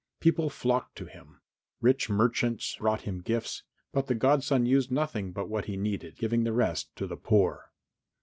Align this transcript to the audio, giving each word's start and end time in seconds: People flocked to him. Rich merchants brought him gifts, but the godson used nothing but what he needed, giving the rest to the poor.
People 0.19 0.49
flocked 0.49 0.95
to 0.95 1.05
him. 1.05 1.41
Rich 1.79 2.09
merchants 2.09 2.75
brought 2.79 3.01
him 3.01 3.21
gifts, 3.21 3.61
but 3.93 4.07
the 4.07 4.15
godson 4.15 4.65
used 4.65 4.91
nothing 4.91 5.31
but 5.31 5.47
what 5.47 5.65
he 5.65 5.77
needed, 5.77 6.17
giving 6.17 6.43
the 6.43 6.53
rest 6.53 6.95
to 6.95 7.05
the 7.05 7.17
poor. 7.17 7.71